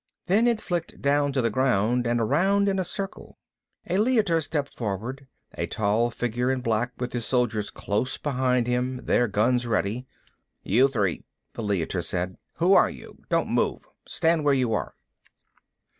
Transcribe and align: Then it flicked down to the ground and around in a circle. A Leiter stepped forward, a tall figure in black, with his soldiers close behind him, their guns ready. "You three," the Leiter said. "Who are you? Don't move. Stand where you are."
Then 0.25 0.47
it 0.47 0.59
flicked 0.61 0.99
down 0.99 1.31
to 1.33 1.43
the 1.43 1.51
ground 1.51 2.07
and 2.07 2.19
around 2.19 2.67
in 2.67 2.79
a 2.79 2.83
circle. 2.83 3.37
A 3.85 3.99
Leiter 3.99 4.41
stepped 4.41 4.73
forward, 4.75 5.27
a 5.53 5.67
tall 5.67 6.09
figure 6.09 6.51
in 6.51 6.61
black, 6.61 6.93
with 6.97 7.13
his 7.13 7.23
soldiers 7.23 7.69
close 7.69 8.17
behind 8.17 8.65
him, 8.65 9.05
their 9.05 9.27
guns 9.27 9.67
ready. 9.67 10.07
"You 10.63 10.87
three," 10.87 11.23
the 11.53 11.61
Leiter 11.61 12.01
said. 12.01 12.37
"Who 12.53 12.73
are 12.73 12.89
you? 12.89 13.19
Don't 13.29 13.49
move. 13.49 13.87
Stand 14.07 14.43
where 14.43 14.55
you 14.55 14.73
are." 14.73 14.95